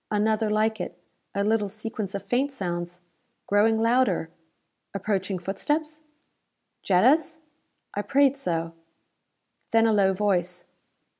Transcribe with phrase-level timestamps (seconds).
[0.09, 0.97] Another like it;
[1.35, 3.01] a little sequence of faint sounds.
[3.45, 4.31] Growing louder.
[4.95, 6.01] Approaching footsteps?
[6.81, 7.37] Jetta's?
[7.93, 8.73] I prayed so.
[9.69, 10.65] Then a low voice.